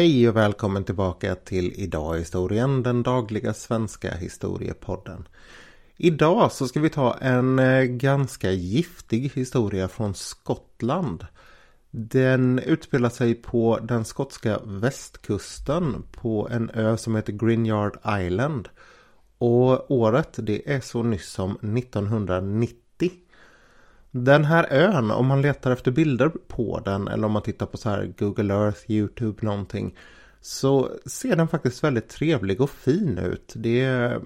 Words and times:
Hej 0.00 0.28
och 0.28 0.36
välkommen 0.36 0.84
tillbaka 0.84 1.34
till 1.34 1.72
Idag 1.76 2.16
i 2.16 2.18
historien, 2.18 2.82
den 2.82 3.02
dagliga 3.02 3.54
svenska 3.54 4.14
historiepodden. 4.14 5.28
Idag 5.96 6.52
så 6.52 6.68
ska 6.68 6.80
vi 6.80 6.90
ta 6.90 7.14
en 7.14 7.58
eh, 7.58 7.82
ganska 7.82 8.50
giftig 8.50 9.32
historia 9.34 9.88
från 9.88 10.14
Skottland. 10.14 11.26
Den 11.90 12.58
utspelar 12.58 13.08
sig 13.08 13.34
på 13.34 13.78
den 13.82 14.04
skotska 14.04 14.60
västkusten 14.64 16.02
på 16.12 16.48
en 16.50 16.70
ö 16.70 16.96
som 16.96 17.16
heter 17.16 17.32
Grinyard 17.32 17.98
Island. 18.20 18.68
Och 19.38 19.90
året 19.90 20.34
det 20.38 20.72
är 20.72 20.80
så 20.80 21.02
nyss 21.02 21.30
som 21.30 21.50
1990. 21.50 22.89
Den 24.10 24.44
här 24.44 24.66
ön, 24.70 25.10
om 25.10 25.26
man 25.26 25.42
letar 25.42 25.70
efter 25.70 25.90
bilder 25.90 26.28
på 26.48 26.80
den 26.84 27.08
eller 27.08 27.26
om 27.26 27.32
man 27.32 27.42
tittar 27.42 27.66
på 27.66 27.76
så 27.76 27.88
här 27.88 28.12
Google 28.18 28.54
Earth, 28.54 28.90
YouTube 28.90 29.46
någonting. 29.46 29.96
Så 30.40 30.90
ser 31.06 31.36
den 31.36 31.48
faktiskt 31.48 31.84
väldigt 31.84 32.08
trevlig 32.08 32.60
och 32.60 32.70
fin 32.70 33.18
ut. 33.18 33.52
Det 33.56 33.80
är 33.80 34.14
eh, 34.14 34.20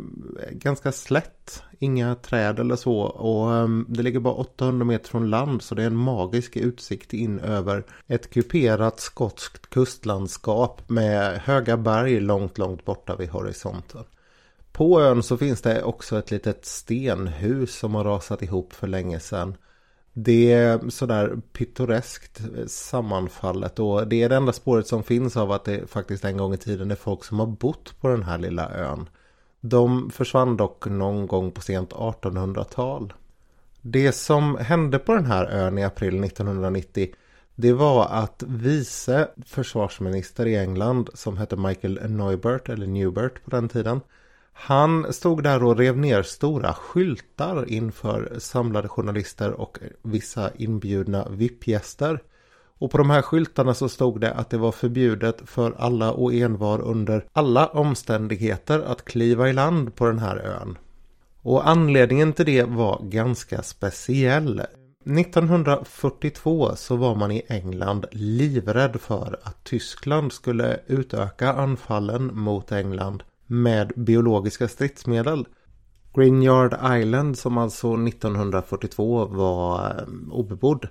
ganska 0.51 0.93
slätt, 0.93 1.63
inga 1.79 2.15
träd 2.15 2.59
eller 2.59 2.77
så. 2.77 2.99
Och 3.01 3.55
ehm, 3.55 3.87
det 3.89 4.03
ligger 4.03 4.21
bara 4.21 4.35
800 4.35 4.85
meter 4.85 5.09
från 5.09 5.31
land 5.31 5.63
så 5.63 5.75
det 5.75 5.83
är 5.83 5.87
en 5.87 5.97
magisk 5.97 6.57
utsikt 6.57 7.13
in 7.13 7.39
över 7.41 7.85
ett 8.07 8.31
kuperat 8.31 9.01
skotskt 9.01 9.71
kustlandskap 9.71 10.89
med 10.89 11.41
höga 11.41 11.77
berg 11.77 12.21
långt, 12.21 12.59
långt 12.59 12.85
borta 12.85 13.17
vid 13.17 13.29
horisonten. 13.29 14.05
På 14.73 15.01
ön 15.01 15.23
så 15.23 15.37
finns 15.37 15.63
det 15.63 15.83
också 15.83 16.19
ett 16.19 16.31
litet 16.31 16.65
stenhus 16.65 17.75
som 17.75 17.95
har 17.95 18.05
rasat 18.05 18.43
ihop 18.43 18.73
för 18.73 18.87
länge 18.87 19.21
sedan. 19.21 19.57
Det 20.17 20.53
är 20.53 20.91
sådär 20.91 21.37
pittoreskt 21.53 22.41
eh, 22.41 22.67
sammanfallet 22.67 23.79
och 23.79 24.09
det 24.09 24.23
är 24.23 24.29
det 24.29 24.37
enda 24.37 24.53
spåret 24.53 24.87
som 24.87 25.03
finns 25.03 25.37
av 25.37 25.53
att 25.53 25.65
det 25.65 25.91
faktiskt 25.91 26.25
en 26.25 26.37
gång 26.37 26.55
i 26.55 26.57
tiden 26.57 26.91
är 26.91 26.95
folk 26.95 27.25
som 27.25 27.39
har 27.39 27.47
bott 27.47 28.01
på 28.01 28.09
den 28.09 28.23
här 28.23 28.39
lilla 28.39 28.71
ön. 28.71 29.09
De 29.61 30.11
försvann 30.11 30.57
dock 30.57 30.87
någon 30.87 31.27
gång 31.27 31.51
på 31.51 31.61
sent 31.61 31.93
1800-tal. 31.93 33.13
Det 33.81 34.13
som 34.13 34.57
hände 34.57 34.99
på 34.99 35.15
den 35.15 35.27
här 35.27 35.45
ön 35.47 35.79
i 35.79 35.85
april 35.85 36.25
1990 36.25 37.09
det 37.55 37.73
var 37.73 38.07
att 38.07 38.43
vice 38.47 39.29
försvarsminister 39.47 40.47
i 40.47 40.57
England 40.57 41.11
som 41.15 41.37
hette 41.37 41.57
Michael 41.57 42.01
Neubert 42.11 42.69
eller 42.69 42.87
Newbert 42.87 43.45
på 43.45 43.51
den 43.51 43.69
tiden 43.69 44.01
han 44.57 45.13
stod 45.13 45.43
där 45.43 45.63
och 45.63 45.77
rev 45.79 45.99
ner 45.99 46.23
stora 46.23 46.73
skyltar 46.75 47.69
inför 47.69 48.37
samlade 48.39 48.89
journalister 48.89 49.51
och 49.53 49.79
vissa 50.03 50.51
inbjudna 50.57 51.29
VIP-gäster. 51.31 52.23
Och 52.79 52.91
på 52.91 52.99
de 52.99 53.11
här 53.11 53.23
skyltarna 53.23 53.75
så 53.75 53.89
stod 53.89 54.21
det 54.21 54.33
att 54.33 54.51
det 54.51 54.59
var 54.59 54.73
förbjudet 54.73 55.43
för 55.45 55.75
alla 55.79 56.13
och 56.13 56.35
envar 56.35 56.81
under 56.81 57.27
alla 57.33 57.67
omständigheter 57.67 58.81
att 58.81 59.05
kliva 59.05 59.49
i 59.49 59.53
land 59.53 59.95
på 59.95 60.07
den 60.07 60.19
här 60.19 60.37
ön. 60.37 60.79
Och 61.43 61.69
anledningen 61.69 62.33
till 62.33 62.47
det 62.47 62.65
var 62.65 63.01
ganska 63.03 63.63
speciell. 63.63 64.63
1942 65.07 66.77
så 66.77 66.97
var 66.97 67.15
man 67.15 67.31
i 67.31 67.43
England 67.49 68.07
livrädd 68.13 69.01
för 69.01 69.39
att 69.43 69.65
Tyskland 69.65 70.33
skulle 70.33 70.81
utöka 70.87 71.53
anfallen 71.53 72.31
mot 72.37 72.73
England 72.73 73.23
med 73.47 73.93
biologiska 73.97 74.69
stridsmedel. 74.69 75.47
Grinyard 76.15 76.99
Island 77.01 77.39
som 77.39 77.59
alltså 77.59 77.95
1942 77.95 79.25
var 79.25 79.91
eh, 79.91 80.33
obebodd. 80.33 80.89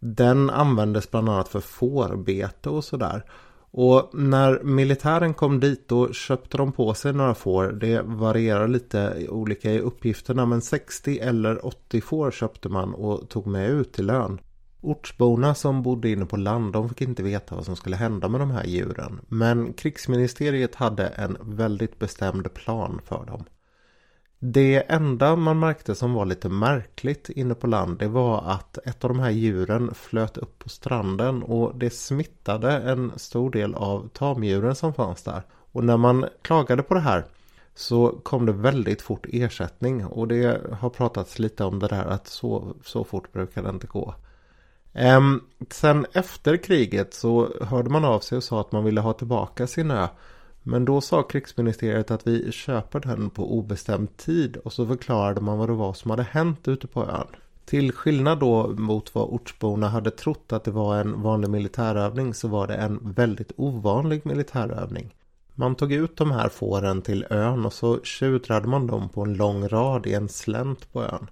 Den 0.00 0.50
användes 0.50 1.10
bland 1.10 1.28
annat 1.28 1.48
för 1.48 1.60
fårbete 1.60 2.70
och 2.70 2.84
sådär. 2.84 3.24
Och 3.70 4.10
när 4.12 4.62
militären 4.62 5.34
kom 5.34 5.60
dit 5.60 5.88
då 5.88 6.12
köpte 6.12 6.56
de 6.56 6.72
på 6.72 6.94
sig 6.94 7.12
några 7.12 7.34
får. 7.34 7.72
Det 7.72 8.02
varierar 8.02 8.68
lite 8.68 9.26
olika 9.28 9.72
i 9.72 9.80
uppgifterna 9.80 10.46
men 10.46 10.60
60 10.60 11.18
eller 11.18 11.66
80 11.66 12.00
får 12.00 12.30
köpte 12.30 12.68
man 12.68 12.94
och 12.94 13.28
tog 13.28 13.46
med 13.46 13.70
ut 13.70 13.92
till 13.92 14.06
lön. 14.06 14.40
Ortsborna 14.80 15.54
som 15.54 15.82
bodde 15.82 16.10
inne 16.10 16.26
på 16.26 16.36
land 16.36 16.72
de 16.72 16.88
fick 16.88 17.00
inte 17.00 17.22
veta 17.22 17.54
vad 17.54 17.64
som 17.64 17.76
skulle 17.76 17.96
hända 17.96 18.28
med 18.28 18.40
de 18.40 18.50
här 18.50 18.64
djuren. 18.64 19.20
Men 19.28 19.72
krigsministeriet 19.72 20.74
hade 20.74 21.06
en 21.06 21.36
väldigt 21.40 21.98
bestämd 21.98 22.54
plan 22.54 23.00
för 23.04 23.26
dem. 23.26 23.44
Det 24.40 24.90
enda 24.92 25.36
man 25.36 25.58
märkte 25.58 25.94
som 25.94 26.12
var 26.12 26.26
lite 26.26 26.48
märkligt 26.48 27.28
inne 27.28 27.54
på 27.54 27.66
land 27.66 27.98
det 27.98 28.08
var 28.08 28.42
att 28.50 28.78
ett 28.78 29.04
av 29.04 29.08
de 29.10 29.20
här 29.20 29.30
djuren 29.30 29.94
flöt 29.94 30.36
upp 30.36 30.58
på 30.58 30.68
stranden 30.68 31.42
och 31.42 31.78
det 31.78 31.90
smittade 31.90 32.72
en 32.72 33.12
stor 33.16 33.50
del 33.50 33.74
av 33.74 34.08
tamdjuren 34.08 34.74
som 34.74 34.94
fanns 34.94 35.22
där. 35.22 35.42
Och 35.72 35.84
när 35.84 35.96
man 35.96 36.24
klagade 36.42 36.82
på 36.82 36.94
det 36.94 37.00
här 37.00 37.24
så 37.74 38.08
kom 38.22 38.46
det 38.46 38.52
väldigt 38.52 39.02
fort 39.02 39.26
ersättning 39.28 40.06
och 40.06 40.28
det 40.28 40.60
har 40.80 40.90
pratats 40.90 41.38
lite 41.38 41.64
om 41.64 41.78
det 41.78 41.88
där 41.88 42.04
att 42.04 42.26
så, 42.26 42.74
så 42.84 43.04
fort 43.04 43.32
brukar 43.32 43.62
det 43.62 43.70
inte 43.70 43.86
gå. 43.86 44.14
Um, 45.00 45.40
sen 45.70 46.06
efter 46.12 46.56
kriget 46.56 47.14
så 47.14 47.48
hörde 47.60 47.90
man 47.90 48.04
av 48.04 48.20
sig 48.20 48.36
och 48.36 48.44
sa 48.44 48.60
att 48.60 48.72
man 48.72 48.84
ville 48.84 49.00
ha 49.00 49.12
tillbaka 49.12 49.66
sin 49.66 49.90
ö. 49.90 50.08
Men 50.62 50.84
då 50.84 51.00
sa 51.00 51.22
krigsministeriet 51.22 52.10
att 52.10 52.26
vi 52.26 52.52
köper 52.52 53.00
den 53.00 53.30
på 53.30 53.58
obestämd 53.58 54.16
tid 54.16 54.56
och 54.56 54.72
så 54.72 54.86
förklarade 54.86 55.40
man 55.40 55.58
vad 55.58 55.68
det 55.68 55.74
var 55.74 55.92
som 55.92 56.10
hade 56.10 56.22
hänt 56.22 56.68
ute 56.68 56.86
på 56.86 57.04
ön. 57.04 57.26
Till 57.64 57.92
skillnad 57.92 58.40
då 58.40 58.68
mot 58.68 59.14
vad 59.14 59.24
ortsborna 59.24 59.88
hade 59.88 60.10
trott 60.10 60.52
att 60.52 60.64
det 60.64 60.70
var 60.70 60.96
en 60.96 61.22
vanlig 61.22 61.50
militärövning 61.50 62.34
så 62.34 62.48
var 62.48 62.66
det 62.66 62.74
en 62.74 62.98
väldigt 63.02 63.52
ovanlig 63.56 64.26
militärövning. 64.26 65.14
Man 65.54 65.74
tog 65.74 65.92
ut 65.92 66.16
de 66.16 66.30
här 66.30 66.48
fåren 66.48 67.02
till 67.02 67.26
ön 67.30 67.66
och 67.66 67.72
så 67.72 68.00
tjudrade 68.02 68.68
man 68.68 68.86
dem 68.86 69.08
på 69.08 69.22
en 69.22 69.34
lång 69.34 69.68
rad 69.68 70.06
i 70.06 70.14
en 70.14 70.28
slänt 70.28 70.92
på 70.92 71.02
ön. 71.02 71.30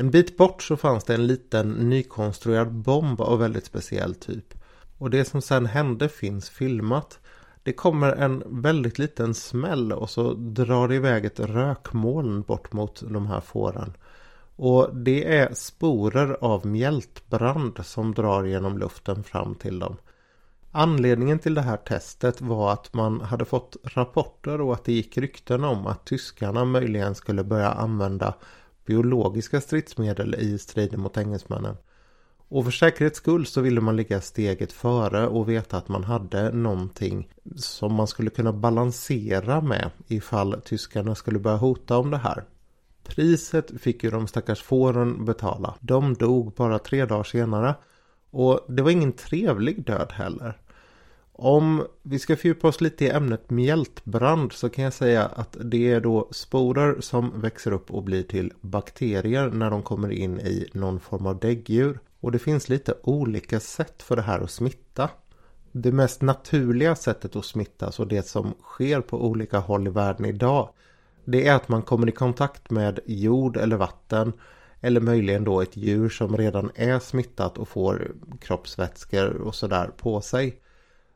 En 0.00 0.10
bit 0.10 0.36
bort 0.36 0.62
så 0.62 0.76
fanns 0.76 1.04
det 1.04 1.14
en 1.14 1.26
liten 1.26 1.70
nykonstruerad 1.70 2.72
bomb 2.72 3.20
av 3.20 3.38
väldigt 3.38 3.64
speciell 3.64 4.14
typ. 4.14 4.54
Och 4.98 5.10
det 5.10 5.24
som 5.24 5.42
sen 5.42 5.66
hände 5.66 6.08
finns 6.08 6.50
filmat. 6.50 7.18
Det 7.62 7.72
kommer 7.72 8.12
en 8.12 8.42
väldigt 8.46 8.98
liten 8.98 9.34
smäll 9.34 9.92
och 9.92 10.10
så 10.10 10.32
drar 10.34 10.88
det 10.88 10.94
iväg 10.94 11.24
ett 11.24 11.40
rökmoln 11.40 12.42
bort 12.42 12.72
mot 12.72 13.02
de 13.08 13.26
här 13.26 13.40
fåren. 13.40 13.92
Och 14.56 14.96
det 14.96 15.36
är 15.36 15.54
sporer 15.54 16.36
av 16.40 16.66
mjältbrand 16.66 17.78
som 17.86 18.14
drar 18.14 18.44
genom 18.44 18.78
luften 18.78 19.24
fram 19.24 19.54
till 19.54 19.78
dem. 19.78 19.96
Anledningen 20.70 21.38
till 21.38 21.54
det 21.54 21.62
här 21.62 21.76
testet 21.76 22.40
var 22.40 22.72
att 22.72 22.94
man 22.94 23.20
hade 23.20 23.44
fått 23.44 23.76
rapporter 23.84 24.60
och 24.60 24.74
att 24.74 24.84
det 24.84 24.92
gick 24.92 25.18
rykten 25.18 25.64
om 25.64 25.86
att 25.86 26.04
tyskarna 26.06 26.64
möjligen 26.64 27.14
skulle 27.14 27.44
börja 27.44 27.70
använda 27.70 28.34
biologiska 28.90 29.60
stridsmedel 29.60 30.34
i 30.34 30.58
striden 30.58 31.00
mot 31.00 31.16
engelsmännen. 31.16 31.76
Och 32.48 32.64
för 32.64 32.70
säkerhets 32.70 33.18
skull 33.18 33.46
så 33.46 33.60
ville 33.60 33.80
man 33.80 33.96
ligga 33.96 34.20
steget 34.20 34.72
före 34.72 35.26
och 35.26 35.48
veta 35.48 35.76
att 35.76 35.88
man 35.88 36.04
hade 36.04 36.52
någonting 36.52 37.28
som 37.56 37.94
man 37.94 38.06
skulle 38.06 38.30
kunna 38.30 38.52
balansera 38.52 39.60
med 39.60 39.90
ifall 40.06 40.60
tyskarna 40.64 41.14
skulle 41.14 41.38
börja 41.38 41.56
hota 41.56 41.98
om 41.98 42.10
det 42.10 42.16
här. 42.16 42.44
Priset 43.04 43.70
fick 43.80 44.04
ju 44.04 44.10
de 44.10 44.26
stackars 44.26 44.62
fåren 44.62 45.24
betala. 45.24 45.74
De 45.80 46.14
dog 46.14 46.52
bara 46.54 46.78
tre 46.78 47.04
dagar 47.04 47.24
senare. 47.24 47.74
Och 48.30 48.60
det 48.68 48.82
var 48.82 48.90
ingen 48.90 49.12
trevlig 49.12 49.86
död 49.86 50.12
heller. 50.12 50.58
Om 51.42 51.86
vi 52.02 52.18
ska 52.18 52.36
fördjupa 52.36 52.68
oss 52.68 52.80
lite 52.80 53.04
i 53.04 53.08
ämnet 53.08 53.50
mjältbrand 53.50 54.52
så 54.52 54.68
kan 54.68 54.84
jag 54.84 54.92
säga 54.92 55.26
att 55.26 55.56
det 55.60 55.92
är 55.92 56.00
då 56.00 56.28
sporer 56.30 57.00
som 57.00 57.40
växer 57.40 57.72
upp 57.72 57.90
och 57.90 58.02
blir 58.02 58.22
till 58.22 58.52
bakterier 58.60 59.50
när 59.50 59.70
de 59.70 59.82
kommer 59.82 60.10
in 60.10 60.40
i 60.40 60.68
någon 60.72 61.00
form 61.00 61.26
av 61.26 61.38
däggdjur. 61.38 62.00
Och 62.20 62.32
det 62.32 62.38
finns 62.38 62.68
lite 62.68 62.94
olika 63.02 63.60
sätt 63.60 64.02
för 64.02 64.16
det 64.16 64.22
här 64.22 64.40
att 64.40 64.50
smitta. 64.50 65.08
Det 65.72 65.92
mest 65.92 66.22
naturliga 66.22 66.96
sättet 66.96 67.36
att 67.36 67.44
smittas 67.44 68.00
och 68.00 68.06
det 68.06 68.26
som 68.26 68.54
sker 68.62 69.00
på 69.00 69.24
olika 69.26 69.58
håll 69.58 69.86
i 69.86 69.90
världen 69.90 70.24
idag 70.24 70.68
det 71.24 71.46
är 71.46 71.54
att 71.54 71.68
man 71.68 71.82
kommer 71.82 72.08
i 72.08 72.12
kontakt 72.12 72.70
med 72.70 73.00
jord 73.06 73.56
eller 73.56 73.76
vatten 73.76 74.32
eller 74.80 75.00
möjligen 75.00 75.44
då 75.44 75.60
ett 75.60 75.76
djur 75.76 76.08
som 76.08 76.36
redan 76.36 76.70
är 76.74 76.98
smittat 76.98 77.58
och 77.58 77.68
får 77.68 78.12
kroppsvätskor 78.40 79.36
och 79.36 79.54
sådär 79.54 79.90
på 79.96 80.20
sig. 80.20 80.60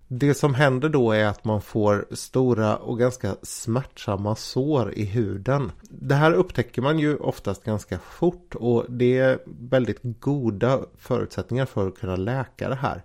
Det 0.09 0.35
som 0.35 0.55
händer 0.55 0.89
då 0.89 1.13
är 1.13 1.25
att 1.25 1.45
man 1.45 1.63
får 1.63 2.07
stora 2.11 2.77
och 2.77 2.99
ganska 2.99 3.37
smärtsamma 3.43 4.37
sår 4.37 4.93
i 4.95 5.05
huden. 5.05 5.73
Det 5.91 6.15
här 6.15 6.33
upptäcker 6.33 6.83
man 6.83 6.99
ju 6.99 7.17
oftast 7.17 7.65
ganska 7.65 7.99
fort 7.99 8.55
och 8.55 8.85
det 8.89 9.19
är 9.19 9.39
väldigt 9.47 9.99
goda 10.03 10.81
förutsättningar 10.99 11.67
för 11.67 11.89
att 11.89 11.99
kunna 11.99 12.17
läka 12.17 12.69
det 12.69 12.75
här. 12.75 13.03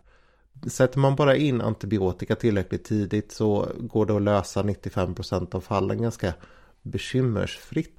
Sätter 0.68 1.00
man 1.00 1.16
bara 1.16 1.36
in 1.36 1.62
antibiotika 1.62 2.36
tillräckligt 2.36 2.84
tidigt 2.84 3.31
så 3.31 3.68
går 3.80 4.06
det 4.06 4.16
att 4.16 4.22
lösa 4.22 4.63
95% 4.63 5.56
av 5.56 5.62
fallen 5.62 6.01
ganska 6.01 6.34
bekymmersfritt. 6.81 7.96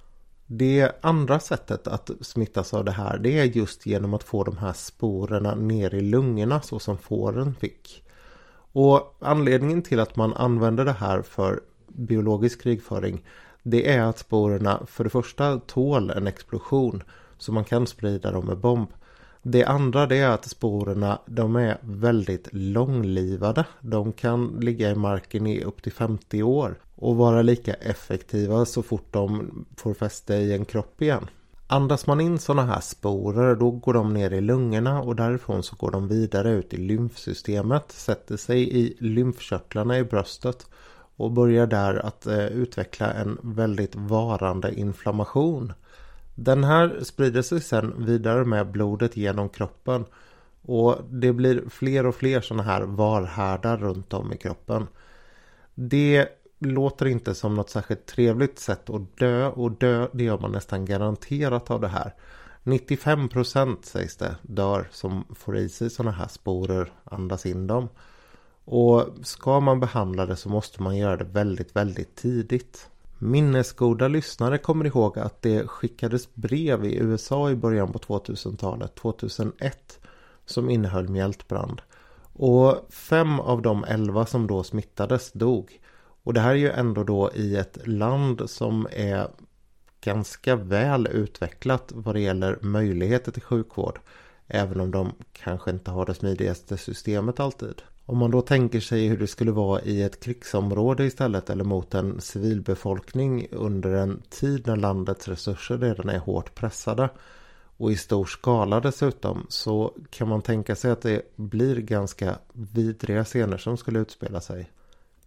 Det 0.47 0.93
andra 1.01 1.41
sättet 1.41 1.87
att 1.87 2.11
smittas 2.21 2.75
av 2.75 2.85
det 2.85 2.93
här 2.93 3.19
det 3.19 3.39
är 3.39 3.45
just 3.45 3.87
genom 3.87 4.15
att 4.15 4.23
få 4.23 4.45
de 4.45 4.57
här 4.57 4.73
sporerna 4.73 5.55
ner 5.55 5.95
i 5.95 6.01
lungorna 6.01 6.61
så 6.61 6.79
som 6.79 6.99
fåren 6.99 7.55
fick. 7.55 8.03
Och 8.73 9.17
anledningen 9.21 9.83
till 9.83 10.01
att 10.01 10.17
man 10.17 10.35
använder 10.35 10.85
det 10.85 10.93
här 10.93 11.23
för 11.23 11.61
biologisk 11.89 12.63
krigföring 12.63 13.23
det 13.63 13.89
är 13.93 14.03
att 14.03 14.19
sporerna 14.19 14.87
för 14.87 15.05
det 15.05 15.11
första 15.11 15.59
tål 15.59 16.11
en 16.11 16.27
explosion 16.27 17.03
så 17.39 17.53
man 17.53 17.65
kan 17.65 17.87
sprida 17.87 18.31
dem 18.31 18.47
med 18.47 18.59
bomb. 18.59 18.89
Det 19.43 19.65
andra 19.65 20.07
det 20.07 20.17
är 20.17 20.29
att 20.29 20.49
sporerna 20.49 21.19
de 21.27 21.57
är 21.57 21.79
väldigt 21.81 22.49
långlivade. 22.53 23.65
De 23.81 24.13
kan 24.13 24.47
ligga 24.61 24.91
i 24.91 24.95
marken 24.95 25.47
i 25.47 25.65
upp 25.65 25.83
till 25.83 25.93
50 25.93 26.43
år 26.43 26.75
och 26.95 27.17
vara 27.17 27.43
lika 27.43 27.75
effektiva 27.75 28.65
så 28.65 28.83
fort 28.83 29.07
de 29.11 29.51
får 29.77 29.95
fäste 29.95 30.35
i 30.35 30.53
en 30.53 30.65
kropp 30.65 31.03
igen. 31.03 31.27
Andas 31.73 32.07
man 32.07 32.21
in 32.21 32.39
sådana 32.39 32.73
här 32.73 32.81
sporer 32.81 33.55
då 33.55 33.71
går 33.71 33.95
de 33.95 34.15
ner 34.15 34.31
i 34.31 34.41
lungorna 34.41 35.03
och 35.03 35.17
därifrån 35.17 35.63
så 35.63 35.77
går 35.77 35.91
de 35.91 36.09
vidare 36.09 36.51
ut 36.51 36.75
i 36.75 36.77
lymfsystemet, 36.77 37.93
sätter 37.93 38.37
sig 38.37 38.77
i 38.79 38.97
lymfkörtlarna 39.01 39.99
i 39.99 40.05
bröstet 40.05 40.67
och 41.17 41.31
börjar 41.31 41.67
där 41.67 42.07
att 42.07 42.27
eh, 42.27 42.47
utveckla 42.47 43.13
en 43.13 43.39
väldigt 43.43 43.95
varande 43.95 44.75
inflammation. 44.75 45.73
Den 46.35 46.65
här 46.65 46.99
sprider 47.03 47.43
sig 47.43 47.61
sedan 47.61 47.95
vidare 47.99 48.45
med 48.45 48.71
blodet 48.71 49.17
genom 49.17 49.49
kroppen 49.49 50.05
och 50.63 50.97
det 51.11 51.33
blir 51.33 51.63
fler 51.71 52.07
och 52.07 52.15
fler 52.15 52.41
sådana 52.41 52.63
här 52.63 52.83
varhärdar 52.83 53.77
runt 53.77 54.15
om 54.15 54.33
i 54.33 54.37
kroppen. 54.37 54.87
Det 55.75 56.29
låter 56.61 57.07
inte 57.07 57.35
som 57.35 57.55
något 57.55 57.71
särskilt 57.71 58.07
trevligt 58.07 58.59
sätt 58.59 58.91
att 58.91 59.17
dö 59.17 59.49
och 59.49 59.71
dö 59.71 60.09
det 60.13 60.25
gör 60.25 60.39
man 60.39 60.53
nästan 60.53 60.85
garanterat 60.85 61.71
av 61.71 61.81
det 61.81 61.89
här. 61.89 62.15
95% 62.65 63.77
sägs 63.83 64.17
det 64.17 64.37
dör 64.43 64.89
som 64.93 65.25
får 65.35 65.57
i 65.57 65.69
sig 65.69 65.91
sådana 65.91 66.17
här 66.17 66.29
sporer, 66.29 66.93
andas 67.05 67.47
in 67.47 67.67
dem. 67.67 67.89
Och 68.65 69.07
ska 69.23 69.61
man 69.61 69.81
behandla 69.81 70.27
det 70.27 70.37
så 70.37 70.49
måste 70.49 70.83
man 70.83 70.97
göra 70.97 71.17
det 71.17 71.25
väldigt, 71.25 71.77
väldigt 71.77 72.17
tidigt. 72.17 72.91
Minnesgoda 73.19 74.09
lyssnare 74.09 74.59
kommer 74.59 74.85
ihåg 74.85 75.19
att 75.19 75.43
det 75.43 75.67
skickades 75.69 76.35
brev 76.35 76.85
i 76.85 76.97
USA 76.97 77.51
i 77.51 77.57
början 77.57 77.93
på 77.93 77.99
2000-talet, 77.99 78.95
2001, 78.95 80.01
som 80.47 80.71
innehöll 80.71 81.09
mjältbrand. 81.09 81.83
Och 82.33 82.87
fem 82.91 83.41
av 83.41 83.63
de 83.63 83.85
elva 83.85 84.27
som 84.27 84.47
då 84.47 84.63
smittades 84.63 85.33
dog. 85.33 85.81
Och 86.23 86.35
det 86.35 86.41
här 86.41 86.51
är 86.51 86.55
ju 86.55 86.71
ändå 86.71 87.05
då 87.05 87.31
i 87.35 87.57
ett 87.57 87.87
land 87.87 88.51
som 88.51 88.87
är 88.93 89.29
ganska 90.01 90.57
väl 90.57 91.07
utvecklat 91.07 91.93
vad 91.95 92.15
det 92.15 92.21
gäller 92.21 92.59
möjligheter 92.61 93.33
till 93.33 93.43
sjukvård. 93.43 94.01
Även 94.47 94.81
om 94.81 94.91
de 94.91 95.13
kanske 95.33 95.71
inte 95.71 95.91
har 95.91 96.07
det 96.07 96.15
smidigaste 96.15 96.77
systemet 96.77 97.41
alltid. 97.41 97.83
Om 98.07 98.19
man 98.19 98.31
då 98.31 98.43
tänker 98.43 98.81
sig 98.81 99.07
hur 99.07 99.19
det 99.19 99.27
skulle 99.27 99.51
vara 99.51 99.83
i 99.83 100.03
ett 100.03 100.21
krigsområde 100.21 101.05
istället 101.05 101.51
eller 101.51 101.65
mot 101.65 101.95
en 101.95 102.21
civilbefolkning 102.21 103.47
under 103.51 103.93
en 103.93 104.23
tid 104.29 104.67
när 104.67 104.77
landets 104.77 105.29
resurser 105.29 105.79
redan 105.79 106.09
är 106.09 106.19
hårt 106.19 106.55
pressade 106.55 107.09
och 107.77 107.93
i 107.93 107.97
stor 107.97 108.25
skala 108.25 108.81
dessutom 108.81 109.47
så 109.49 109.95
kan 110.11 110.29
man 110.29 110.43
tänka 110.43 110.77
sig 110.77 110.91
att 110.91 111.03
det 111.03 111.23
blir 111.37 111.77
ganska 111.77 112.39
vidriga 112.53 113.25
scener 113.25 113.59
som 113.59 113.77
skulle 113.77 113.99
utspela 113.99 114.41
sig. 114.41 114.71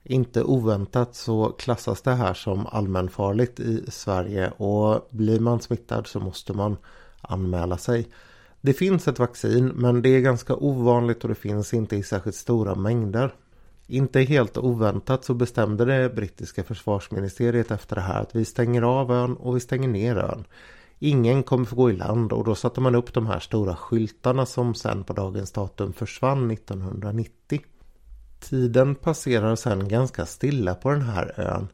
Inte 0.03 0.43
oväntat 0.43 1.15
så 1.15 1.49
klassas 1.49 2.01
det 2.01 2.13
här 2.13 2.33
som 2.33 2.67
allmänfarligt 2.67 3.59
i 3.59 3.83
Sverige 3.87 4.51
och 4.51 5.07
blir 5.09 5.39
man 5.39 5.61
smittad 5.61 6.07
så 6.07 6.19
måste 6.19 6.53
man 6.53 6.77
anmäla 7.21 7.77
sig. 7.77 8.07
Det 8.61 8.73
finns 8.73 9.07
ett 9.07 9.19
vaccin 9.19 9.67
men 9.67 10.01
det 10.01 10.09
är 10.09 10.19
ganska 10.19 10.55
ovanligt 10.55 11.23
och 11.23 11.29
det 11.29 11.35
finns 11.35 11.73
inte 11.73 11.95
i 11.95 12.03
särskilt 12.03 12.35
stora 12.35 12.75
mängder. 12.75 13.33
Inte 13.87 14.21
helt 14.21 14.57
oväntat 14.57 15.25
så 15.25 15.33
bestämde 15.33 15.85
det 15.85 16.15
brittiska 16.15 16.63
försvarsministeriet 16.63 17.71
efter 17.71 17.95
det 17.95 18.01
här 18.01 18.21
att 18.21 18.35
vi 18.35 18.45
stänger 18.45 18.81
av 18.81 19.11
ön 19.11 19.35
och 19.35 19.55
vi 19.55 19.59
stänger 19.59 19.87
ner 19.87 20.15
ön. 20.17 20.45
Ingen 20.99 21.43
kommer 21.43 21.65
få 21.65 21.75
gå 21.75 21.89
i 21.89 21.95
land 21.95 22.33
och 22.33 22.43
då 22.43 22.55
satte 22.55 22.81
man 22.81 22.95
upp 22.95 23.13
de 23.13 23.27
här 23.27 23.39
stora 23.39 23.75
skyltarna 23.75 24.45
som 24.45 24.75
sen 24.75 25.03
på 25.03 25.13
dagens 25.13 25.51
datum 25.51 25.93
försvann 25.93 26.51
1990. 26.51 27.61
Tiden 28.43 28.95
passerar 28.95 29.55
sen 29.55 29.87
ganska 29.87 30.25
stilla 30.25 30.75
på 30.75 30.89
den 30.89 31.01
här 31.01 31.33
ön. 31.39 31.67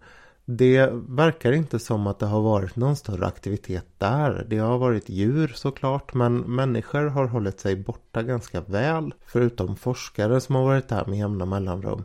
Det 0.45 0.89
verkar 0.93 1.51
inte 1.51 1.79
som 1.79 2.07
att 2.07 2.19
det 2.19 2.25
har 2.25 2.41
varit 2.41 2.75
någon 2.75 2.95
större 2.95 3.25
aktivitet 3.25 3.85
där. 3.97 4.45
Det 4.49 4.57
har 4.57 4.77
varit 4.77 5.09
djur 5.09 5.51
såklart 5.55 6.13
men 6.13 6.37
människor 6.37 7.05
har 7.05 7.25
hållit 7.25 7.59
sig 7.59 7.75
borta 7.75 8.23
ganska 8.23 8.61
väl. 8.61 9.13
Förutom 9.25 9.75
forskare 9.75 10.41
som 10.41 10.55
har 10.55 10.63
varit 10.63 10.87
där 10.87 11.05
med 11.05 11.17
jämna 11.17 11.45
mellanrum. 11.45 12.03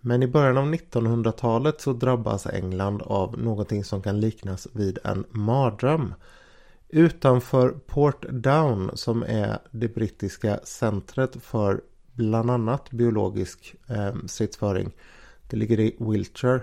Men 0.00 0.22
i 0.22 0.26
början 0.26 0.58
av 0.58 0.74
1900-talet 0.74 1.80
så 1.80 1.92
drabbas 1.92 2.46
England 2.46 3.02
av 3.02 3.38
någonting 3.38 3.84
som 3.84 4.02
kan 4.02 4.20
liknas 4.20 4.68
vid 4.72 4.98
en 5.04 5.24
mardröm. 5.30 6.14
Utanför 6.88 7.68
Port 7.86 8.26
Down 8.30 8.90
som 8.94 9.22
är 9.22 9.58
det 9.70 9.94
brittiska 9.94 10.60
centret 10.64 11.36
för 11.42 11.80
bland 12.14 12.50
annat 12.50 12.90
biologisk 12.90 13.74
eh, 13.86 14.14
stridsföring. 14.26 14.92
Det 15.48 15.56
ligger 15.56 15.80
i 15.80 15.96
Wiltshire 15.98 16.60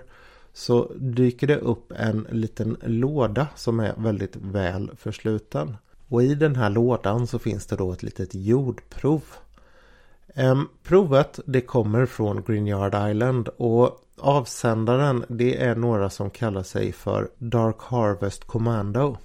så 0.53 0.92
dyker 0.95 1.48
det 1.48 1.57
upp 1.57 1.92
en 1.92 2.27
liten 2.30 2.77
låda 2.81 3.48
som 3.56 3.80
är 3.80 3.94
väldigt 3.98 4.36
väl 4.36 4.92
försluten. 4.98 5.77
Och 6.07 6.24
i 6.24 6.36
den 6.36 6.56
här 6.56 6.69
lådan 6.69 7.27
så 7.27 7.39
finns 7.39 7.65
det 7.65 7.75
då 7.75 7.92
ett 7.92 8.03
litet 8.03 8.36
jordprov. 8.36 9.24
Um, 10.36 10.69
provet 10.83 11.39
det 11.45 11.62
kommer 11.62 12.06
från 12.06 12.44
Greenyard 12.44 13.09
Island 13.09 13.50
och 13.57 14.00
avsändaren 14.18 15.25
det 15.27 15.63
är 15.63 15.75
några 15.75 16.09
som 16.09 16.30
kallar 16.30 16.63
sig 16.63 16.92
för 16.92 17.30
Dark 17.38 17.75
Harvest 17.80 18.44
Commando. 18.45 19.18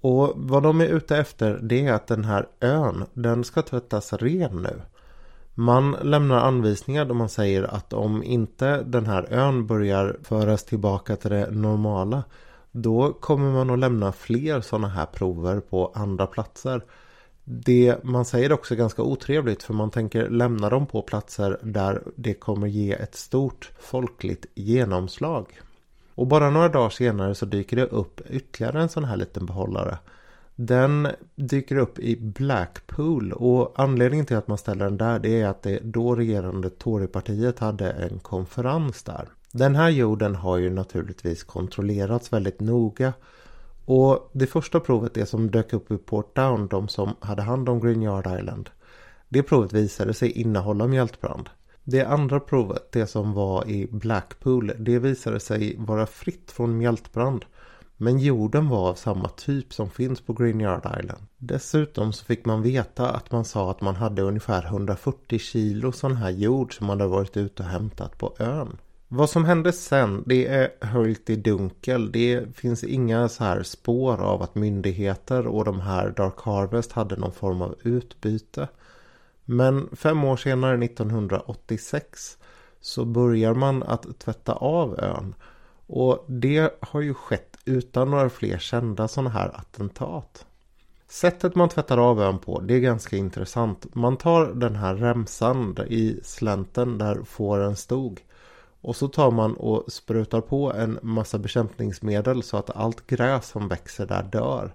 Och 0.00 0.32
vad 0.36 0.62
de 0.62 0.80
är 0.80 0.86
ute 0.86 1.16
efter 1.16 1.58
det 1.62 1.86
är 1.86 1.92
att 1.92 2.06
den 2.06 2.24
här 2.24 2.48
ön 2.60 3.04
den 3.14 3.44
ska 3.44 3.62
tvättas 3.62 4.12
ren 4.12 4.62
nu. 4.62 4.80
Man 5.54 5.96
lämnar 6.02 6.36
anvisningar 6.36 7.04
då 7.04 7.14
man 7.14 7.28
säger 7.28 7.62
att 7.62 7.92
om 7.92 8.22
inte 8.22 8.82
den 8.82 9.06
här 9.06 9.32
ön 9.32 9.66
börjar 9.66 10.16
föras 10.22 10.64
tillbaka 10.64 11.16
till 11.16 11.30
det 11.30 11.50
normala 11.50 12.22
då 12.72 13.12
kommer 13.12 13.52
man 13.52 13.70
att 13.70 13.78
lämna 13.78 14.12
fler 14.12 14.60
sådana 14.60 14.88
här 14.88 15.06
prover 15.06 15.60
på 15.60 15.92
andra 15.94 16.26
platser. 16.26 16.84
Det 17.44 18.04
man 18.04 18.24
säger 18.24 18.52
också 18.52 18.74
är 18.74 18.78
ganska 18.78 19.02
otrevligt 19.02 19.62
för 19.62 19.74
man 19.74 19.90
tänker 19.90 20.30
lämna 20.30 20.70
dem 20.70 20.86
på 20.86 21.02
platser 21.02 21.58
där 21.62 22.02
det 22.16 22.34
kommer 22.34 22.66
ge 22.66 22.92
ett 22.92 23.14
stort 23.14 23.70
folkligt 23.80 24.46
genomslag. 24.54 25.60
Och 26.14 26.26
bara 26.26 26.50
några 26.50 26.68
dagar 26.68 26.90
senare 26.90 27.34
så 27.34 27.46
dyker 27.46 27.76
det 27.76 27.86
upp 27.86 28.20
ytterligare 28.30 28.82
en 28.82 28.88
sån 28.88 29.04
här 29.04 29.16
liten 29.16 29.46
behållare. 29.46 29.98
Den 30.56 31.08
dyker 31.34 31.76
upp 31.76 31.98
i 31.98 32.16
Blackpool 32.16 33.32
och 33.32 33.72
anledningen 33.76 34.26
till 34.26 34.36
att 34.36 34.48
man 34.48 34.58
ställer 34.58 34.84
den 34.84 34.96
där 34.96 35.18
det 35.18 35.40
är 35.40 35.48
att 35.48 35.62
det 35.62 35.78
då 35.82 36.14
regerande 36.14 36.70
Torypartiet 36.70 37.58
hade 37.58 37.90
en 37.90 38.18
konferens 38.18 39.02
där. 39.02 39.28
Den 39.52 39.74
här 39.74 39.88
jorden 39.88 40.34
har 40.34 40.58
ju 40.58 40.70
naturligtvis 40.70 41.44
kontrollerats 41.44 42.32
väldigt 42.32 42.60
noga 42.60 43.12
och 43.84 44.30
det 44.32 44.46
första 44.46 44.80
provet, 44.80 45.14
det 45.14 45.26
som 45.26 45.50
dök 45.50 45.72
upp 45.72 45.90
i 45.90 45.98
Port 45.98 46.36
Down, 46.36 46.68
de 46.68 46.88
som 46.88 47.16
hade 47.20 47.42
hand 47.42 47.68
om 47.68 47.80
Green 47.80 48.02
Yard 48.02 48.38
Island. 48.38 48.70
Det 49.28 49.42
provet 49.42 49.72
visade 49.72 50.14
sig 50.14 50.30
innehålla 50.30 50.86
mjältbrand. 50.86 51.50
Det 51.84 52.04
andra 52.04 52.40
provet, 52.40 52.92
det 52.92 53.06
som 53.06 53.32
var 53.32 53.68
i 53.68 53.88
Blackpool, 53.90 54.72
det 54.78 54.98
visade 54.98 55.40
sig 55.40 55.76
vara 55.78 56.06
fritt 56.06 56.50
från 56.50 56.78
mjältbrand. 56.78 57.44
Men 58.02 58.18
jorden 58.18 58.68
var 58.68 58.88
av 58.88 58.94
samma 58.94 59.28
typ 59.28 59.72
som 59.72 59.90
finns 59.90 60.20
på 60.20 60.32
Green 60.32 60.60
Yard 60.60 60.86
Island. 61.00 61.22
Dessutom 61.38 62.12
så 62.12 62.24
fick 62.24 62.44
man 62.44 62.62
veta 62.62 63.10
att 63.10 63.32
man 63.32 63.44
sa 63.44 63.70
att 63.70 63.80
man 63.80 63.96
hade 63.96 64.22
ungefär 64.22 64.64
140 64.64 65.38
kilo 65.38 65.92
sån 65.92 66.16
här 66.16 66.30
jord 66.30 66.76
som 66.76 66.86
man 66.86 67.00
hade 67.00 67.10
varit 67.10 67.36
ute 67.36 67.62
och 67.62 67.68
hämtat 67.68 68.18
på 68.18 68.34
ön. 68.38 68.76
Vad 69.08 69.30
som 69.30 69.44
hände 69.44 69.72
sen 69.72 70.22
det 70.26 70.46
är 70.46 70.70
höljt 70.80 71.30
i 71.30 71.36
dunkel. 71.36 72.12
Det 72.12 72.56
finns 72.56 72.84
inga 72.84 73.28
så 73.28 73.44
här 73.44 73.62
spår 73.62 74.20
av 74.20 74.42
att 74.42 74.54
myndigheter 74.54 75.46
och 75.46 75.64
de 75.64 75.80
här 75.80 76.10
Dark 76.16 76.40
Harvest 76.40 76.92
hade 76.92 77.16
någon 77.16 77.32
form 77.32 77.62
av 77.62 77.74
utbyte. 77.82 78.68
Men 79.44 79.88
fem 79.92 80.24
år 80.24 80.36
senare, 80.36 80.84
1986, 80.84 82.38
så 82.80 83.04
börjar 83.04 83.54
man 83.54 83.82
att 83.82 84.18
tvätta 84.18 84.52
av 84.52 85.00
ön. 85.00 85.34
Och 85.86 86.24
det 86.28 86.78
har 86.80 87.00
ju 87.00 87.14
skett 87.14 87.51
utan 87.64 88.10
några 88.10 88.30
fler 88.30 88.58
kända 88.58 89.08
sådana 89.08 89.30
här 89.30 89.56
attentat. 89.56 90.46
Sättet 91.08 91.54
man 91.54 91.68
tvättar 91.68 91.98
av 91.98 92.22
ön 92.22 92.38
på 92.38 92.60
det 92.60 92.74
är 92.74 92.80
ganska 92.80 93.16
intressant. 93.16 93.94
Man 93.94 94.16
tar 94.16 94.46
den 94.46 94.76
här 94.76 94.94
remsan 94.94 95.76
i 95.88 96.20
slänten 96.22 96.98
där 96.98 97.22
fåren 97.24 97.76
stod. 97.76 98.20
Och 98.80 98.96
så 98.96 99.08
tar 99.08 99.30
man 99.30 99.54
och 99.54 99.92
sprutar 99.92 100.40
på 100.40 100.72
en 100.72 100.98
massa 101.02 101.38
bekämpningsmedel 101.38 102.42
så 102.42 102.56
att 102.56 102.76
allt 102.76 103.06
gräs 103.06 103.48
som 103.48 103.68
växer 103.68 104.06
där 104.06 104.22
dör. 104.22 104.74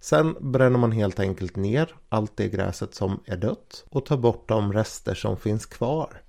Sen 0.00 0.36
bränner 0.40 0.78
man 0.78 0.92
helt 0.92 1.20
enkelt 1.20 1.56
ner 1.56 1.94
allt 2.08 2.36
det 2.36 2.48
gräset 2.48 2.94
som 2.94 3.20
är 3.24 3.36
dött 3.36 3.84
och 3.90 4.06
tar 4.06 4.16
bort 4.16 4.48
de 4.48 4.72
rester 4.72 5.14
som 5.14 5.36
finns 5.36 5.66
kvar. 5.66 6.23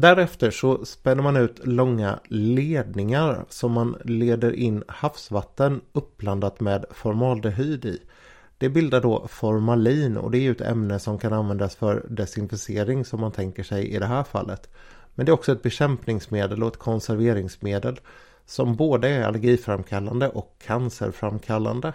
Därefter 0.00 0.50
så 0.50 0.84
spänner 0.84 1.22
man 1.22 1.36
ut 1.36 1.66
långa 1.66 2.18
ledningar 2.28 3.44
som 3.48 3.72
man 3.72 3.96
leder 4.04 4.52
in 4.52 4.84
havsvatten 4.88 5.80
uppblandat 5.92 6.60
med 6.60 6.84
formaldehyd 6.90 7.84
i. 7.84 8.02
Det 8.58 8.68
bildar 8.68 9.00
då 9.00 9.26
formalin 9.28 10.16
och 10.16 10.30
det 10.30 10.38
är 10.38 10.40
ju 10.40 10.50
ett 10.50 10.60
ämne 10.60 10.98
som 10.98 11.18
kan 11.18 11.32
användas 11.32 11.76
för 11.76 12.06
desinficering 12.08 13.04
som 13.04 13.20
man 13.20 13.32
tänker 13.32 13.62
sig 13.62 13.88
i 13.88 13.98
det 13.98 14.06
här 14.06 14.24
fallet. 14.24 14.70
Men 15.14 15.26
det 15.26 15.30
är 15.30 15.34
också 15.34 15.52
ett 15.52 15.62
bekämpningsmedel 15.62 16.62
och 16.62 16.68
ett 16.68 16.78
konserveringsmedel 16.78 18.00
som 18.46 18.76
både 18.76 19.08
är 19.08 19.22
allergiframkallande 19.22 20.28
och 20.28 20.56
cancerframkallande. 20.66 21.92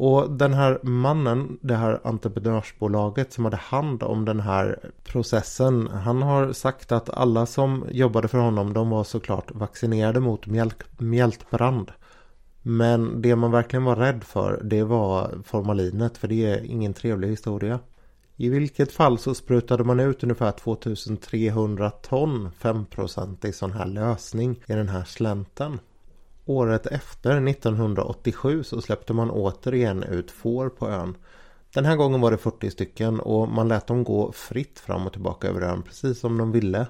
Och 0.00 0.30
den 0.30 0.54
här 0.54 0.78
mannen, 0.82 1.58
det 1.60 1.74
här 1.74 2.00
entreprenörsbolaget 2.04 3.32
som 3.32 3.44
hade 3.44 3.56
hand 3.56 4.02
om 4.02 4.24
den 4.24 4.40
här 4.40 4.90
processen. 5.04 5.86
Han 5.86 6.22
har 6.22 6.52
sagt 6.52 6.92
att 6.92 7.10
alla 7.10 7.46
som 7.46 7.84
jobbade 7.90 8.28
för 8.28 8.38
honom 8.38 8.72
de 8.72 8.90
var 8.90 9.04
såklart 9.04 9.50
vaccinerade 9.54 10.20
mot 10.20 10.46
mjälk, 10.46 10.82
mjältbrand. 10.98 11.92
Men 12.62 13.22
det 13.22 13.36
man 13.36 13.50
verkligen 13.50 13.84
var 13.84 13.96
rädd 13.96 14.24
för 14.24 14.60
det 14.64 14.84
var 14.84 15.30
formalinet 15.44 16.18
för 16.18 16.28
det 16.28 16.46
är 16.46 16.64
ingen 16.64 16.94
trevlig 16.94 17.28
historia. 17.28 17.78
I 18.36 18.48
vilket 18.48 18.92
fall 18.92 19.18
så 19.18 19.34
sprutade 19.34 19.84
man 19.84 20.00
ut 20.00 20.22
ungefär 20.22 20.52
2300 20.52 21.90
ton 21.90 22.50
5% 22.60 23.46
i 23.46 23.52
sån 23.52 23.72
här 23.72 23.86
lösning 23.86 24.60
i 24.66 24.72
den 24.72 24.88
här 24.88 25.04
slänten. 25.04 25.78
Året 26.48 26.86
efter, 26.86 27.48
1987, 27.48 28.64
så 28.64 28.80
släppte 28.80 29.12
man 29.12 29.30
återigen 29.30 30.02
ut 30.02 30.30
får 30.30 30.68
på 30.68 30.88
ön. 30.88 31.16
Den 31.74 31.84
här 31.84 31.96
gången 31.96 32.20
var 32.20 32.30
det 32.30 32.38
40 32.38 32.70
stycken 32.70 33.20
och 33.20 33.48
man 33.48 33.68
lät 33.68 33.86
dem 33.86 34.04
gå 34.04 34.32
fritt 34.32 34.80
fram 34.80 35.06
och 35.06 35.12
tillbaka 35.12 35.48
över 35.48 35.60
ön 35.60 35.82
precis 35.82 36.20
som 36.20 36.38
de 36.38 36.52
ville. 36.52 36.86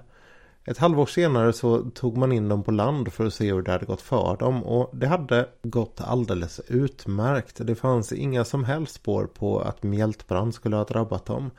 Ett 0.64 0.78
halvår 0.78 1.06
senare 1.06 1.52
så 1.52 1.90
tog 1.90 2.16
man 2.16 2.32
in 2.32 2.48
dem 2.48 2.62
på 2.62 2.70
land 2.70 3.12
för 3.12 3.26
att 3.26 3.34
se 3.34 3.52
hur 3.52 3.62
det 3.62 3.72
hade 3.72 3.86
gått 3.86 4.00
för 4.00 4.36
dem 4.36 4.64
och 4.64 4.90
det 4.92 5.06
hade 5.06 5.48
gått 5.62 6.00
alldeles 6.00 6.60
utmärkt. 6.66 7.66
Det 7.66 7.74
fanns 7.74 8.12
inga 8.12 8.44
som 8.44 8.64
helst 8.64 8.94
spår 8.94 9.26
på 9.26 9.60
att 9.60 9.82
mjältbrand 9.82 10.54
skulle 10.54 10.76
ha 10.76 10.84
drabbat 10.84 11.26
dem. 11.26 11.50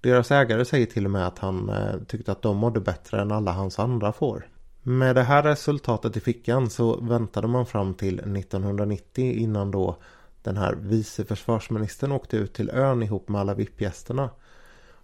Deras 0.00 0.30
ägare 0.30 0.64
säger 0.64 0.86
till 0.86 1.04
och 1.04 1.10
med 1.10 1.26
att 1.26 1.38
han 1.38 1.68
eh, 1.68 1.96
tyckte 2.06 2.32
att 2.32 2.42
de 2.42 2.56
mådde 2.56 2.80
bättre 2.80 3.20
än 3.20 3.32
alla 3.32 3.52
hans 3.52 3.78
andra 3.78 4.12
får. 4.12 4.46
Med 4.88 5.14
det 5.14 5.22
här 5.22 5.42
resultatet 5.42 6.16
i 6.16 6.20
fickan 6.20 6.70
så 6.70 6.96
väntade 7.00 7.48
man 7.48 7.66
fram 7.66 7.94
till 7.94 8.18
1990 8.18 9.32
innan 9.32 9.70
då 9.70 9.96
den 10.42 10.56
här 10.56 10.74
vice 10.74 11.24
försvarsministern 11.24 12.12
åkte 12.12 12.36
ut 12.36 12.54
till 12.54 12.70
ön 12.70 13.02
ihop 13.02 13.28
med 13.28 13.40
alla 13.40 13.54
VIP-gästerna. 13.54 14.30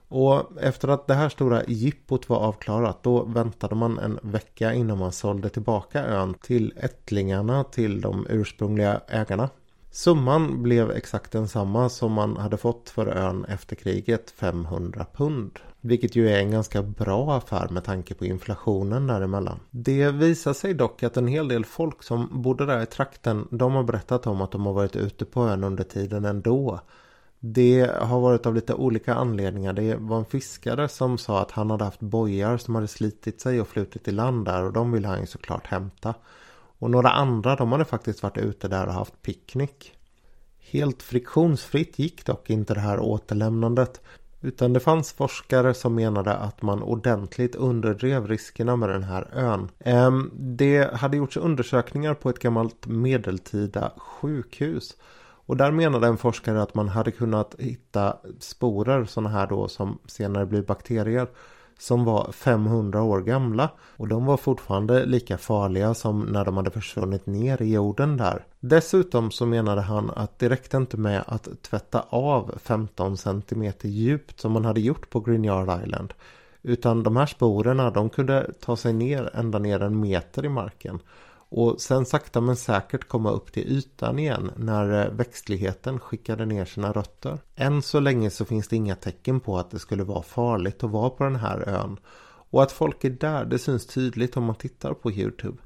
Och 0.08 0.62
efter 0.62 0.88
att 0.88 1.06
det 1.06 1.14
här 1.14 1.28
stora 1.28 1.64
jippot 1.64 2.28
var 2.28 2.36
avklarat 2.36 3.02
då 3.02 3.24
väntade 3.24 3.74
man 3.74 3.98
en 3.98 4.18
vecka 4.22 4.72
innan 4.74 4.98
man 4.98 5.12
sålde 5.12 5.48
tillbaka 5.48 6.04
ön 6.04 6.34
till 6.34 6.72
ättlingarna 6.76 7.64
till 7.64 8.00
de 8.00 8.26
ursprungliga 8.30 9.00
ägarna. 9.08 9.50
Summan 9.90 10.62
blev 10.62 10.90
exakt 10.90 11.32
densamma 11.32 11.88
som 11.88 12.12
man 12.12 12.36
hade 12.36 12.56
fått 12.56 12.90
för 12.90 13.06
ön 13.06 13.44
efter 13.44 13.76
kriget, 13.76 14.30
500 14.30 15.06
pund. 15.12 15.58
Vilket 15.84 16.16
ju 16.16 16.28
är 16.28 16.38
en 16.38 16.50
ganska 16.50 16.82
bra 16.82 17.36
affär 17.36 17.68
med 17.68 17.84
tanke 17.84 18.14
på 18.14 18.24
inflationen 18.24 19.06
däremellan. 19.06 19.60
Det 19.70 20.10
visar 20.10 20.52
sig 20.52 20.74
dock 20.74 21.02
att 21.02 21.16
en 21.16 21.26
hel 21.26 21.48
del 21.48 21.64
folk 21.64 22.02
som 22.02 22.42
bodde 22.42 22.66
där 22.66 22.82
i 22.82 22.86
trakten, 22.86 23.48
de 23.50 23.72
har 23.72 23.82
berättat 23.82 24.26
om 24.26 24.40
att 24.40 24.52
de 24.52 24.66
har 24.66 24.72
varit 24.72 24.96
ute 24.96 25.24
på 25.24 25.48
ön 25.48 25.64
under 25.64 25.84
tiden 25.84 26.24
ändå. 26.24 26.80
Det 27.38 27.90
har 28.00 28.20
varit 28.20 28.46
av 28.46 28.54
lite 28.54 28.74
olika 28.74 29.14
anledningar. 29.14 29.72
Det 29.72 29.96
var 29.96 30.18
en 30.18 30.24
fiskare 30.24 30.88
som 30.88 31.18
sa 31.18 31.40
att 31.42 31.50
han 31.50 31.70
hade 31.70 31.84
haft 31.84 32.00
bojar 32.00 32.56
som 32.56 32.74
hade 32.74 32.88
slitit 32.88 33.40
sig 33.40 33.60
och 33.60 33.68
flutit 33.68 34.08
i 34.08 34.12
land 34.12 34.44
där 34.44 34.64
och 34.64 34.72
de 34.72 34.92
ville 34.92 35.08
han 35.08 35.20
ju 35.20 35.26
såklart 35.26 35.66
hämta. 35.66 36.14
Och 36.78 36.90
några 36.90 37.10
andra 37.10 37.56
de 37.56 37.72
hade 37.72 37.84
faktiskt 37.84 38.22
varit 38.22 38.38
ute 38.38 38.68
där 38.68 38.86
och 38.86 38.92
haft 38.92 39.22
picknick. 39.22 39.92
Helt 40.58 41.02
friktionsfritt 41.02 41.98
gick 41.98 42.26
dock 42.26 42.50
inte 42.50 42.74
det 42.74 42.80
här 42.80 43.00
återlämnandet. 43.00 44.00
Utan 44.44 44.72
det 44.72 44.80
fanns 44.80 45.12
forskare 45.12 45.74
som 45.74 45.94
menade 45.94 46.34
att 46.34 46.62
man 46.62 46.82
ordentligt 46.82 47.54
underdrev 47.54 48.26
riskerna 48.26 48.76
med 48.76 48.88
den 48.88 49.02
här 49.02 49.28
ön. 49.32 49.68
Ehm, 49.78 50.30
det 50.34 50.94
hade 50.94 51.16
gjorts 51.16 51.36
undersökningar 51.36 52.14
på 52.14 52.30
ett 52.30 52.38
gammalt 52.38 52.86
medeltida 52.86 53.92
sjukhus. 53.96 54.96
Och 55.46 55.56
där 55.56 55.70
menade 55.70 56.06
en 56.06 56.18
forskare 56.18 56.62
att 56.62 56.74
man 56.74 56.88
hade 56.88 57.10
kunnat 57.10 57.54
hitta 57.58 58.16
sporer 58.38 59.04
sådana 59.04 59.30
här 59.30 59.46
då 59.46 59.68
som 59.68 59.98
senare 60.06 60.46
blir 60.46 60.62
bakterier 60.62 61.28
som 61.82 62.04
var 62.04 62.32
500 62.32 63.02
år 63.02 63.20
gamla. 63.20 63.70
Och 63.96 64.08
de 64.08 64.26
var 64.26 64.36
fortfarande 64.36 65.04
lika 65.06 65.38
farliga 65.38 65.94
som 65.94 66.20
när 66.20 66.44
de 66.44 66.56
hade 66.56 66.70
försvunnit 66.70 67.26
ner 67.26 67.62
i 67.62 67.72
jorden 67.72 68.16
där. 68.16 68.44
Dessutom 68.60 69.30
så 69.30 69.46
menade 69.46 69.80
han 69.80 70.10
att 70.16 70.38
det 70.38 70.48
räckte 70.48 70.76
inte 70.76 70.96
med 70.96 71.24
att 71.26 71.48
tvätta 71.62 72.04
av 72.08 72.58
15 72.62 73.16
cm 73.16 73.72
djupt 73.82 74.40
som 74.40 74.52
man 74.52 74.64
hade 74.64 74.80
gjort 74.80 75.10
på 75.10 75.20
Grignard 75.20 75.82
Island. 75.84 76.14
Utan 76.62 77.02
de 77.02 77.16
här 77.16 77.26
sporerna 77.26 77.90
de 77.90 78.10
kunde 78.10 78.50
ta 78.60 78.76
sig 78.76 78.92
ner 78.92 79.30
ända 79.34 79.58
ner 79.58 79.82
en 79.82 80.00
meter 80.00 80.44
i 80.44 80.48
marken 80.48 80.98
och 81.54 81.80
sen 81.80 82.06
sakta 82.06 82.40
men 82.40 82.56
säkert 82.56 83.08
komma 83.08 83.30
upp 83.30 83.52
till 83.52 83.72
ytan 83.72 84.18
igen 84.18 84.50
när 84.56 85.06
eh, 85.06 85.12
växtligheten 85.12 86.00
skickade 86.00 86.46
ner 86.46 86.64
sina 86.64 86.92
rötter. 86.92 87.38
Än 87.56 87.82
så 87.82 88.00
länge 88.00 88.30
så 88.30 88.44
finns 88.44 88.68
det 88.68 88.76
inga 88.76 88.94
tecken 88.94 89.40
på 89.40 89.58
att 89.58 89.70
det 89.70 89.78
skulle 89.78 90.04
vara 90.04 90.22
farligt 90.22 90.84
att 90.84 90.90
vara 90.90 91.10
på 91.10 91.24
den 91.24 91.36
här 91.36 91.68
ön. 91.68 91.96
Och 92.50 92.62
att 92.62 92.72
folk 92.72 93.04
är 93.04 93.10
där 93.10 93.44
det 93.44 93.58
syns 93.58 93.86
tydligt 93.86 94.36
om 94.36 94.44
man 94.44 94.54
tittar 94.54 94.94
på 94.94 95.10
Youtube. 95.10 95.58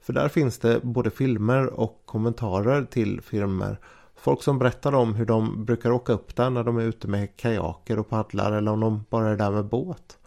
För 0.00 0.12
där 0.12 0.28
finns 0.28 0.58
det 0.58 0.80
både 0.82 1.10
filmer 1.10 1.66
och 1.66 2.02
kommentarer 2.04 2.84
till 2.84 3.20
filmer. 3.20 3.78
Folk 4.16 4.42
som 4.42 4.58
berättar 4.58 4.94
om 4.94 5.14
hur 5.14 5.26
de 5.26 5.64
brukar 5.64 5.90
åka 5.90 6.12
upp 6.12 6.36
där 6.36 6.50
när 6.50 6.64
de 6.64 6.78
är 6.78 6.84
ute 6.84 7.08
med 7.08 7.36
kajaker 7.36 7.98
och 7.98 8.08
paddlar 8.08 8.52
eller 8.52 8.72
om 8.72 8.80
de 8.80 9.04
bara 9.10 9.30
är 9.30 9.36
där 9.36 9.50
med 9.50 9.64
båt. 9.64 10.18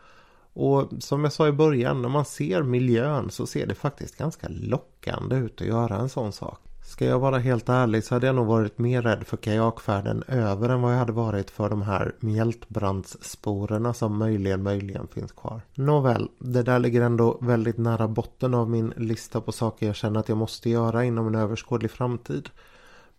Och 0.60 0.90
som 1.00 1.24
jag 1.24 1.34
sa 1.34 1.48
i 1.48 1.52
början, 1.52 2.02
när 2.02 2.10
man 2.10 2.26
ser 2.26 2.64
miljön 2.64 3.30
så 3.30 3.48
ser 3.48 3.66
det 3.66 3.76
faktiskt 3.76 4.18
ganska 4.18 4.48
lockande 4.50 5.36
ut 5.36 5.62
att 5.62 5.68
göra 5.68 5.96
en 5.96 6.10
sån 6.10 6.32
sak. 6.32 6.60
Ska 6.86 7.06
jag 7.06 7.20
vara 7.20 7.38
helt 7.38 7.70
ärlig 7.70 8.04
så 8.04 8.16
hade 8.16 8.28
jag 8.28 8.36
nog 8.36 8.48
varit 8.48 8.78
mer 8.78 9.02
rädd 9.02 9.24
för 9.28 9.38
kajakfärden 9.38 10.24
över 10.28 10.70
än 10.70 10.82
vad 10.82 10.94
jag 10.94 11.00
hade 11.00 11.12
varit 11.12 11.52
för 11.52 11.70
de 11.70 11.82
här 11.82 12.16
mjältbrandssporerna 12.20 13.94
som 13.94 14.18
möjligen, 14.18 14.64
möjligen 14.64 15.08
finns 15.08 15.32
kvar. 15.32 15.62
Nåväl, 15.76 16.30
det 16.40 16.64
där 16.64 16.80
ligger 16.80 17.02
ändå 17.02 17.38
väldigt 17.42 17.78
nära 17.78 18.08
botten 18.08 18.54
av 18.54 18.70
min 18.70 18.94
lista 18.98 19.42
på 19.42 19.52
saker 19.52 19.86
jag 19.86 19.96
känner 19.96 20.20
att 20.20 20.30
jag 20.30 20.38
måste 20.38 20.70
göra 20.70 21.06
inom 21.06 21.28
en 21.28 21.36
överskådlig 21.36 21.92
framtid. 21.92 22.50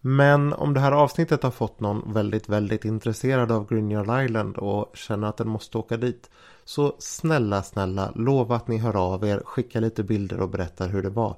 Men 0.01 0.53
om 0.53 0.75
det 0.75 0.81
här 0.81 0.93
avsnittet 0.93 1.43
har 1.43 1.51
fått 1.51 1.81
någon 1.81 2.13
väldigt, 2.13 2.49
väldigt 2.49 2.85
intresserad 2.85 3.53
av 3.53 3.69
Grignard 3.69 4.25
Island 4.25 4.57
och 4.57 4.97
känner 4.97 5.29
att 5.29 5.37
den 5.37 5.49
måste 5.49 5.79
åka 5.79 5.97
dit 5.97 6.31
så 6.65 6.95
snälla, 6.99 7.63
snälla, 7.63 8.13
lova 8.15 8.57
att 8.57 8.69
ni 8.69 8.79
hör 8.79 8.97
av 8.97 9.25
er, 9.25 9.43
skicka 9.45 9.81
lite 9.81 10.03
bilder 10.03 10.41
och 10.41 10.49
berättar 10.49 10.89
hur 10.89 11.03
det 11.03 11.11
var. 11.11 11.37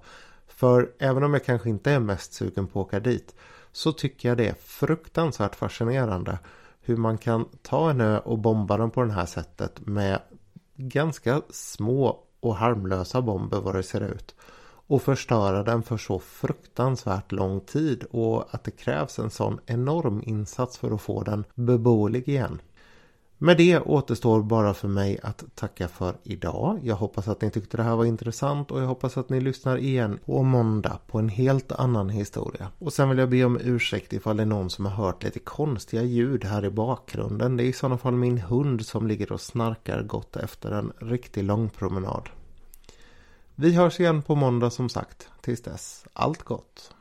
För 0.49 0.91
även 0.99 1.25
om 1.25 1.35
jag 1.35 1.45
kanske 1.45 1.69
inte 1.69 1.91
är 1.91 1.99
mest 1.99 2.33
sugen 2.33 2.67
på 2.67 2.81
att 2.81 2.87
åka 2.87 3.01
dit 3.01 3.35
så 3.73 3.93
tycker 3.93 4.29
jag 4.29 4.39
det 4.39 4.49
är 4.49 4.55
fruktansvärt 4.55 5.55
fascinerande 5.55 6.39
hur 6.81 6.97
man 6.97 7.19
kan 7.19 7.49
ta 7.63 7.91
en 7.91 8.01
ö 8.01 8.19
och 8.19 8.39
bomba 8.39 8.77
den 8.77 8.91
på 8.91 9.03
det 9.03 9.13
här 9.13 9.27
sättet 9.27 9.87
med 9.87 10.21
ganska 10.77 11.43
små 11.51 12.25
och 12.41 12.57
harmlösa 12.57 13.23
bomber 13.23 13.61
vad 13.61 13.75
det 13.75 13.83
ser 13.83 14.01
ut 14.01 14.35
och 14.91 15.03
förstöra 15.03 15.63
den 15.63 15.83
för 15.83 15.97
så 15.97 16.19
fruktansvärt 16.19 17.33
lång 17.33 17.61
tid 17.61 18.05
och 18.11 18.55
att 18.55 18.65
det 18.65 18.71
krävs 18.71 19.19
en 19.19 19.31
sån 19.31 19.61
enorm 19.67 20.23
insats 20.27 20.79
för 20.79 20.95
att 20.95 21.01
få 21.01 21.23
den 21.23 21.45
beboelig 21.55 22.29
igen. 22.29 22.61
Med 23.39 23.57
det 23.57 23.81
återstår 23.81 24.43
bara 24.43 24.75
för 24.75 24.89
mig 24.89 25.19
att 25.23 25.45
tacka 25.55 25.89
för 25.89 26.15
idag. 26.23 26.81
Jag 26.83 26.97
hoppas 26.97 27.29
att 27.29 27.43
ni 27.43 27.51
tyckte 27.51 27.77
det 27.77 27.83
här 27.83 27.97
var 27.97 28.05
intressant 28.05 28.71
och 28.71 28.81
jag 28.81 28.87
hoppas 28.87 29.17
att 29.17 29.29
ni 29.29 29.41
lyssnar 29.41 29.77
igen 29.77 30.19
på 30.25 30.43
måndag 30.43 30.99
på 31.07 31.19
en 31.19 31.29
helt 31.29 31.73
annan 31.73 32.09
historia. 32.09 32.69
Och 32.79 32.93
sen 32.93 33.09
vill 33.09 33.19
jag 33.19 33.31
be 33.31 33.45
om 33.45 33.61
ursäkt 33.65 34.13
ifall 34.13 34.37
det 34.37 34.43
är 34.43 34.47
någon 34.47 34.71
som 34.71 34.87
har 34.87 35.05
hört 35.05 35.23
lite 35.23 35.39
konstiga 35.39 36.03
ljud 36.03 36.45
här 36.45 36.65
i 36.65 36.71
bakgrunden. 36.71 37.57
Det 37.57 37.65
är 37.65 37.69
i 37.69 37.73
sådana 37.73 37.99
fall 37.99 38.15
min 38.15 38.39
hund 38.39 38.87
som 38.87 39.07
ligger 39.07 39.33
och 39.33 39.41
snarkar 39.41 40.03
gott 40.03 40.37
efter 40.37 40.71
en 40.71 40.93
riktig 40.99 41.45
lång 41.45 41.69
promenad. 41.69 42.29
Vi 43.61 43.73
hörs 43.73 44.01
igen 44.01 44.23
på 44.23 44.35
måndag 44.35 44.71
som 44.71 44.89
sagt. 44.89 45.29
Tills 45.41 45.63
dess, 45.63 46.05
allt 46.13 46.43
gott! 46.43 46.95